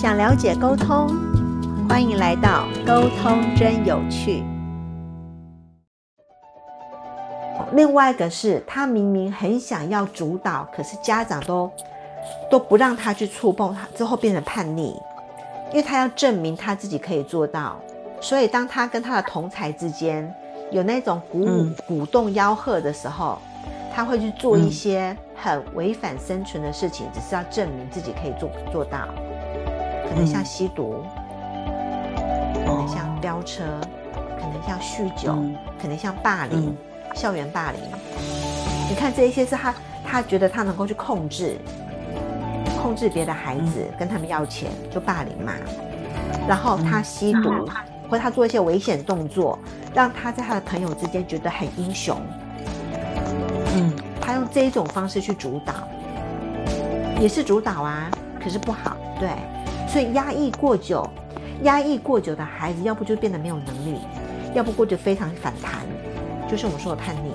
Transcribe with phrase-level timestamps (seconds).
[0.00, 1.08] 想了解沟通，
[1.88, 4.44] 欢迎来到沟通真有趣。
[7.72, 11.68] 另外一个是他明明很想要主导，可是家长都
[12.48, 14.94] 都不让他去触碰，他之后变成叛逆，
[15.70, 17.74] 因为他要证明他自己可以做到。
[18.20, 20.32] 所以当他跟他的同才之间
[20.70, 23.36] 有那种鼓舞、鼓动、吆喝的时候，
[23.92, 29.08] 他会去做一些很违反生存的事情，只是要证明自己可以做做到。
[30.08, 31.04] 可能像吸毒，
[32.54, 33.62] 可能像飙车，
[34.40, 35.36] 可能像酗酒，
[35.80, 36.76] 可能像霸凌。
[37.14, 37.80] 校园霸凌，
[38.88, 41.56] 你看这一些是他，他觉得他能够去控制，
[42.80, 45.52] 控制别的孩子，跟他们要钱就霸凌嘛。
[46.46, 47.50] 然后他吸毒，
[48.08, 49.58] 或他做一些危险动作，
[49.94, 52.20] 让他在他的朋友之间觉得很英雄。
[53.74, 55.72] 嗯，他用这一种方式去主导，
[57.18, 59.30] 也是主导啊，可是不好，对。
[59.88, 61.08] 所以压抑过久，
[61.62, 63.98] 压抑过久的孩子，要不就变得没有能力，
[64.54, 65.86] 要不过就非常反弹。
[66.48, 67.32] 就是我们说的叛逆，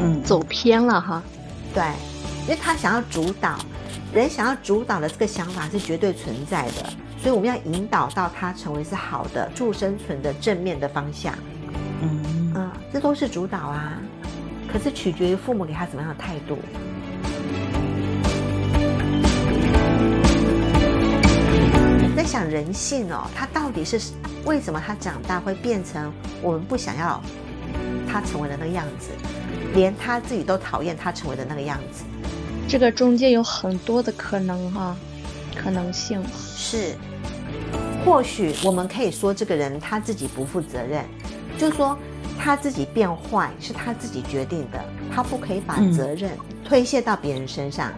[0.00, 1.20] 嗯，走偏了哈，
[1.74, 1.82] 对，
[2.42, 3.58] 因为他想要主导，
[4.14, 6.88] 人想要主导的这个想法是绝对存在的，
[7.20, 11.34] 所以我们要引导到他成为是好的助生存的正面的方向，
[12.00, 13.98] 嗯嗯，这都是主导啊，
[14.72, 16.56] 可是取决于父母给他怎么样的态度。
[22.16, 24.00] 在想人性哦，他到底是
[24.46, 27.22] 为什么他长大会变成我们不想要？
[28.08, 29.10] 他成为的那个样子，
[29.74, 32.04] 连他自己都讨厌他成为的那个样子。
[32.66, 34.96] 这个中间有很多的可能哈，
[35.54, 36.94] 可能性是，
[38.04, 41.04] 或许我们可以说这个人他自己不负责任，
[41.58, 41.98] 就是说
[42.38, 44.82] 他自己变坏是他自己决定的，
[45.14, 46.30] 他不可以把责任
[46.64, 47.92] 推卸到别人身上。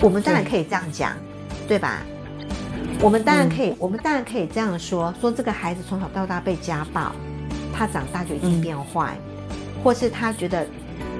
[0.00, 1.16] 我们当然可以这样讲，
[1.66, 2.02] 对吧？
[3.02, 7.12] 我们当然可以，我们当然可以这样说：说这个孩子从小到大被家暴。
[7.74, 9.16] 他长大就已经变坏，
[9.82, 10.64] 或是他觉得，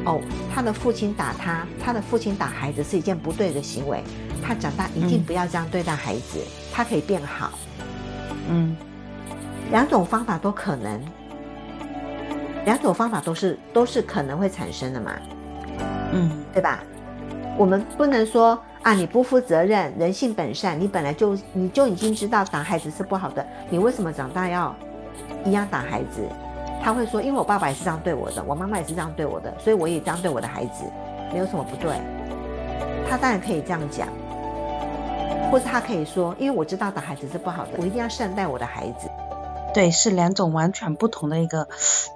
[0.05, 0.21] 哦，
[0.55, 4.01] 他的父亲打他，他的父亲打孩子是一件不对的行为。
[4.41, 6.39] 他长大一定不要这样对待孩子，
[6.73, 7.51] 他可以变好。
[8.49, 8.77] 嗯，
[9.71, 11.01] 两种方法都可能，
[12.65, 15.13] 两种方法都是都是可能会产生的嘛。
[16.13, 16.85] 嗯，对吧？
[17.57, 24.75] 我们不能说啊，你不负责任，人性本善，你本来就你就已经知道打孩子是不好的，你为什么长大要？
[25.45, 26.23] 一样打孩子，
[26.83, 30.85] 他会说：“因为我爸爸也是这样对我的，我妈妈也是这样对我的，所以我也这样对我的孩子，
[31.33, 31.93] 没有什么不对。”
[33.09, 34.09] 他当然可以这样讲，
[35.51, 39.09] 或是他可以说：“因为我知道打孩子是不好的，我一定要善待我的孩子。”
[39.75, 41.69] 对，是两种完全不同的一个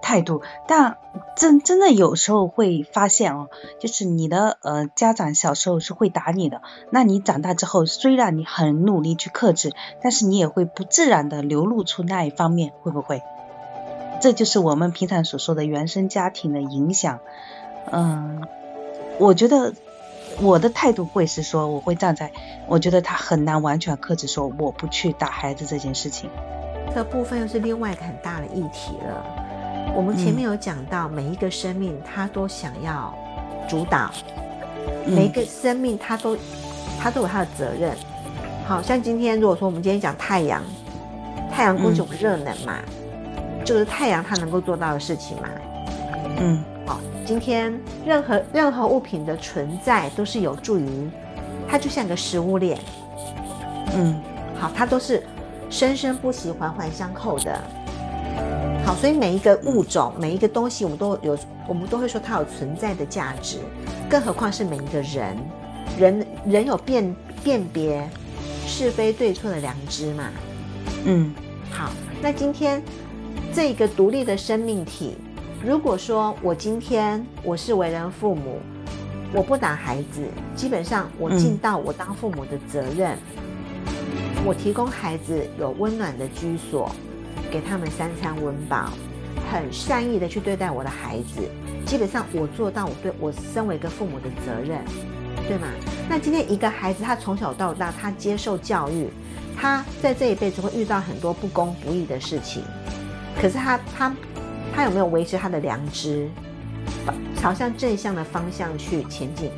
[0.02, 0.42] 态度。
[0.66, 0.98] 但
[1.36, 3.48] 真真的有时候会发现哦，
[3.80, 9.72] 就是你的呃家长小时候是会打你的，那你长大之后虽然你很努力去克制，
[10.02, 13.22] 但是你也会不自然的流露出那一方面，会不会？
[14.20, 17.20] 这就是我们平常所说的原生家庭的影响。
[17.90, 18.42] 嗯，
[19.18, 19.72] 我觉得
[20.40, 22.32] 我的态度会是说，我会站在，
[22.66, 26.28] 我觉得他很难完全克制，说我不去打孩子这件事情。
[26.96, 29.22] 这部分又是另外一个很大的议题了。
[29.94, 33.12] 我们前面有讲到，每一个生命他都想要
[33.68, 34.10] 主导，
[35.04, 36.38] 每一个生命他都
[36.98, 37.94] 他都有他的责任。
[38.66, 40.62] 好像今天如果说我们今天讲太阳，
[41.52, 42.78] 太阳供给我们热能嘛，
[43.62, 45.48] 就是太阳它能够做到的事情嘛。
[46.38, 51.10] 嗯，好，今天任何任何物品的存在都是有助于
[51.68, 52.78] 它，就像个食物链。
[53.94, 54.18] 嗯，
[54.58, 55.22] 好，它都是。
[55.71, 57.60] 生生不息，环环相扣的。
[58.84, 61.37] 好，所以每一个物种，每一个东西，我们都有，
[61.69, 63.59] 我们都会说它有存在的价值。
[64.09, 65.37] 更何况是每一个人，
[65.99, 68.09] 人人有辨辨别
[68.66, 70.28] 是非对错的良知嘛？
[71.04, 71.34] 嗯，
[71.71, 71.91] 好。
[72.22, 72.81] 那今天
[73.53, 75.16] 这个独立的生命体，
[75.65, 78.60] 如果说我今天我是为人父母，
[79.34, 80.22] 我不打孩子，
[80.54, 83.19] 基本上我尽到我当父母的责任。
[84.47, 86.89] 我提供孩子有温暖的居所，
[87.51, 88.91] 给他们三餐温饱，
[89.51, 91.43] 很善意的去对待我的孩子。
[91.84, 94.84] 基本上我做到我对我身为一个父母的责任，
[95.48, 95.66] 对吗？
[96.09, 99.09] 那今天一个孩子他从小到大他接受教育，
[99.57, 102.63] 他在这一辈子会遇到很多不公不义的事情，
[103.43, 104.15] 可是他他
[104.72, 106.31] 他有没有维持他的良知，
[107.37, 109.51] 朝向正向的方向去前进？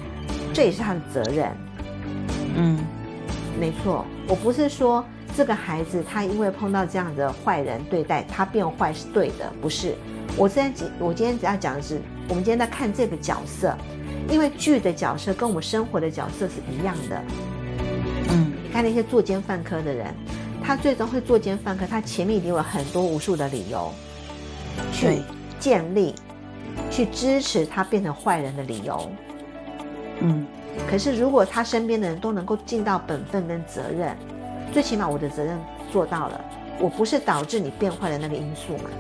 [0.55, 1.55] 这也是他的责任。
[2.57, 2.79] 嗯。
[3.59, 5.05] 没错，我不是说
[5.37, 9.95] 这个孩子他因为碰到这样的坏人对待他变坏是对的，不是。
[10.37, 13.77] 我今天我今天只要讲的是，我们今天在看这个角色，
[14.31, 17.23] 因为剧的角色跟我们生活的角色是一样的。
[18.31, 20.15] 嗯，你看那些作奸犯科的人，
[20.63, 23.93] 他最终会作奸犯科，他前面一定有很多无数的理由，
[24.93, 25.21] 去
[25.59, 26.15] 建立、
[26.91, 29.11] 去支持他变成坏人的理由。
[30.21, 30.47] 嗯。
[30.91, 34.17] 可是如果他身边的人都能够尽到本分跟责任，
[34.73, 35.59] 最起码我的责任
[35.91, 36.41] 做到了，
[36.79, 38.91] 我不是导致你变坏的那个因素嘛？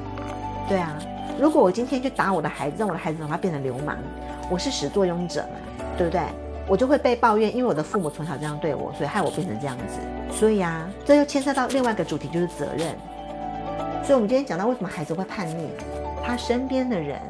[0.68, 0.98] 对啊。
[1.40, 3.96] 如果我今天去打我的孩子，让我的孩子让他变成流氓，
[4.50, 6.20] 我是始作俑者嘛，对不对？
[6.66, 10.00] 我就会被抱怨，因为我的父母从小这样对我，所以害我变成这样子。
[10.32, 12.94] 所以啊，这又牵涉到另外一个主题，就是责任。
[14.02, 15.68] 所以我们今天讲到为什么孩子会叛逆，
[16.26, 17.20] 他身边的人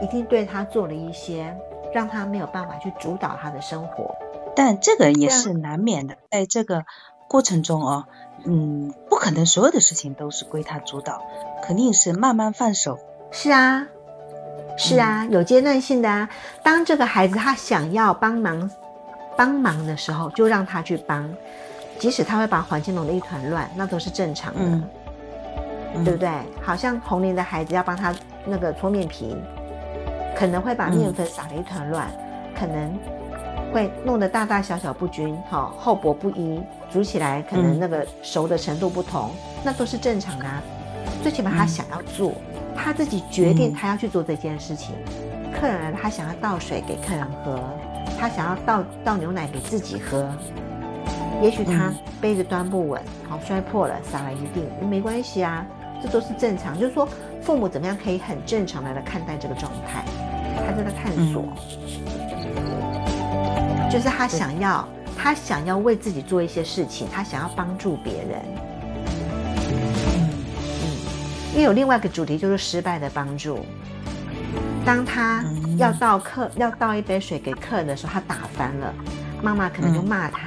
[0.00, 1.52] 一定对他做了一些
[1.92, 4.14] 让他没有办法去主导他的生活。
[4.54, 6.84] 但这个也是难免的，在这个
[7.28, 8.04] 过程中哦，
[8.44, 11.22] 嗯，不可能所有的事情都是归他主导，
[11.62, 12.98] 肯定是慢慢放手。
[13.30, 13.86] 是啊，
[14.76, 16.28] 是啊，有阶段性的啊。
[16.62, 18.70] 当这个孩子他想要帮忙
[19.36, 21.34] 帮忙的时候，就让他去帮，
[21.98, 24.80] 即使他会把环境弄得一团乱，那都是正常的，
[26.04, 26.30] 对不对？
[26.60, 29.34] 好像红龄的孩子要帮他那个搓面皮，
[30.36, 32.08] 可能会把面粉撒得一团乱，
[32.58, 32.92] 可能
[33.72, 39.30] 会弄得大大小小不均，哈，厚薄不一，煮起来可能那个熟的程度不同，
[39.62, 40.44] 那都是正常的。
[41.22, 42.32] 最起码他想要做。
[42.74, 44.94] 他自己决定他要去做这件事情。
[45.52, 47.60] 客人来，他想要倒水给客人喝，
[48.18, 50.26] 他想要倒倒牛奶给自己喝。
[51.42, 55.66] 也许他杯子端不稳，好摔破了，洒了一地，没关系啊，
[56.02, 56.76] 这都是正常。
[56.78, 57.06] 就是说，
[57.42, 60.02] 父母怎么样可以很正常的来看待这个状态？
[60.72, 61.44] 他在探索，
[63.90, 68.42] 就是他想要，他想要为自己做一些事情，他想要帮助别人。
[71.52, 73.58] 因为有另外一个主题，就是失败的帮助。
[74.84, 75.44] 当他
[75.76, 78.92] 要倒客要倒一杯水给客人的时候，他打翻了，
[79.42, 80.38] 妈妈可能就骂他：“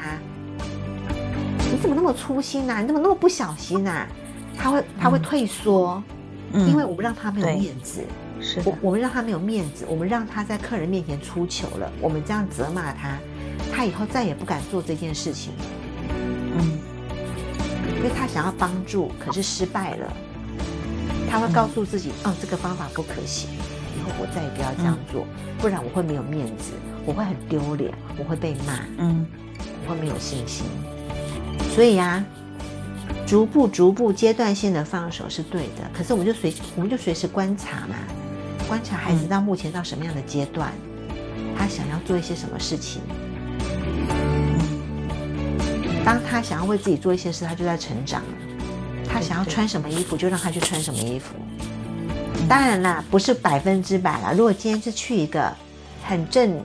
[1.71, 2.81] 你怎么那么粗心呐？
[2.81, 4.05] 你怎么那么不小心呐？”
[4.57, 6.01] 他会他会退缩，
[6.55, 8.01] 因为我们让他没有面子，
[8.39, 13.17] 是我我们让他没有面子，我们让他在客人面前出糗了，我们这样责骂他，
[13.73, 15.51] 他以后再也不敢做这件事情。
[16.57, 16.79] 嗯，
[17.97, 20.13] 因为他想要帮助，可是失败了。
[21.29, 25.25] 他会告诉自己：“哦，这个方法不可行，以后我再也不要这样做，
[25.59, 26.71] 不然我会没有面子，
[27.05, 29.25] 我会很丢脸，我会被骂，嗯，
[29.83, 30.65] 我会没有信心。
[31.73, 32.23] 所以呀，
[33.25, 35.89] 逐步、逐步、阶段性的放手是对的。
[35.93, 37.95] 可是我们就随我们就随时观察嘛，
[38.67, 40.71] 观察孩子到目前到什么样的阶段，
[41.57, 43.01] 他想要做一些什么事情。
[46.05, 48.21] 当他想要为自己做一些事，他就在成长。”
[49.07, 51.35] 他想要穿什么衣服，就让他去穿什么衣服。
[52.49, 54.33] 当然啦，不是百分之百啦。
[54.35, 55.55] 如果今天是去一个
[56.03, 56.59] 很正、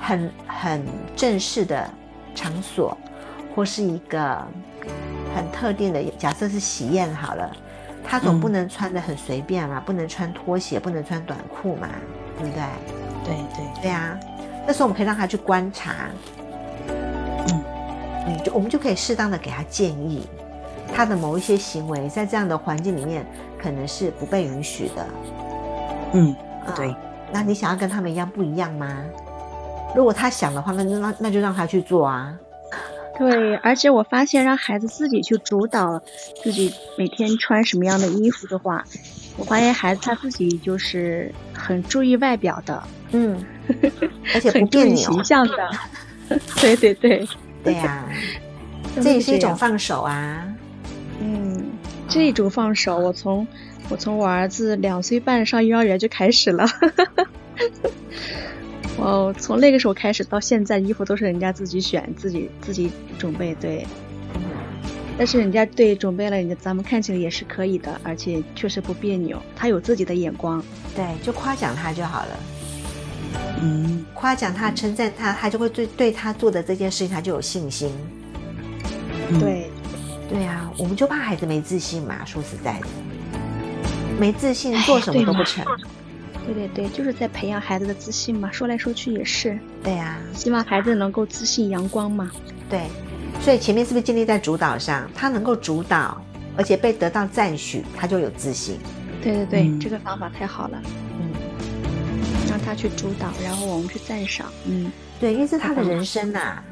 [0.00, 0.84] 很很
[1.14, 1.88] 正式的
[2.34, 2.98] 场所，
[3.54, 4.44] 或是一个
[5.34, 7.50] 很特定的，假设是喜宴好了，
[8.04, 11.88] 他总不能穿的很随便嘛，不能穿拖鞋，不能穿短裤嘛，
[12.38, 12.62] 对不对？
[13.24, 14.18] 对对对啊。
[14.66, 15.92] 那时候我们可以让他去观察，
[16.88, 17.64] 嗯，
[18.26, 20.26] 你，就我们就可以适当的给他建议。
[20.94, 23.26] 他的某一些行为，在这样的环境里面，
[23.60, 25.06] 可能是不被允许的。
[26.12, 26.34] 嗯，
[26.76, 26.94] 对。
[27.32, 29.02] 那你想要跟他们一样不一样吗？
[29.96, 32.32] 如果他想的话，那就那那就让他去做啊。
[33.18, 36.02] 对，而且我发现让孩子自己去主导
[36.42, 38.84] 自己每天穿什么样的衣服的话，
[39.36, 42.82] 我发现孩子他自己就是很注意外表的。
[43.12, 43.44] 嗯，
[44.34, 45.70] 而且很注意形象的。
[46.60, 47.28] 对对对，
[47.62, 48.04] 对呀，
[49.00, 50.46] 这也是一种放手啊。
[51.20, 51.70] 嗯
[52.08, 53.46] 这种放手，我从
[53.88, 56.66] 我从我儿子两岁半上幼儿园就开始了。
[59.04, 63.86] 哦，从那个时候开始到现在，衣服都是人家自己选、自己自己准备，对。
[65.16, 69.40] 但是人家对准备了，人家咱们看起来也是可以的，而且确实不别扭。
[69.54, 70.64] 他有自己的眼光，
[70.96, 72.36] 对，就夸奖他就好了。
[73.60, 77.92] 嗯，夸奖他、称赞他，他就会对对他做的这件事情，他就有信心。
[79.38, 79.70] 对。
[80.26, 82.24] 对啊，我们就怕孩子没自信嘛。
[82.24, 82.86] 说实在的，
[84.18, 85.62] 没自信做什么都不成。
[86.46, 88.50] 对对对，就是在培养孩子的自信嘛。
[88.52, 89.58] 说来说去也是。
[89.82, 92.30] 对呀，希望孩子能够自信阳光嘛。
[92.68, 92.86] 对，
[93.40, 95.08] 所以前面是不是建立在主导上？
[95.14, 96.20] 他能够主导，
[96.56, 98.78] 而且被得到赞许，他就有自信。
[99.22, 100.82] 对对对，这个方法太好了。
[101.18, 101.32] 嗯，
[102.50, 104.46] 让他去主导，然后我们去赞赏。
[104.66, 106.62] 嗯，对，因为是他的人生呐，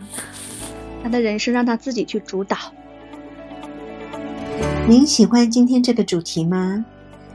[1.03, 2.57] 他的人生让他自己去主导。
[4.87, 6.85] 您喜欢今天这个主题吗？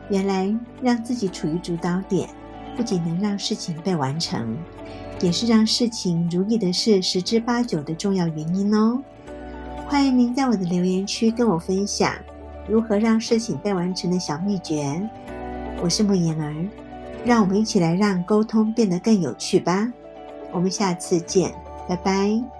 [0.10, 2.30] 原来让自己处于主导点，
[2.76, 4.58] 不仅能让事情被完成，
[5.22, 9.02] 也是让事情如意的事十之八九的重要原因哦。
[9.88, 12.14] 欢迎您在我的留言区跟我分享
[12.68, 15.02] 如何让事情被完成的小秘诀。
[15.82, 16.54] 我是木言儿，
[17.24, 19.92] 让我们一起来让沟通变得更有趣吧。
[20.52, 21.54] 我们下次见，
[21.88, 22.57] 拜拜。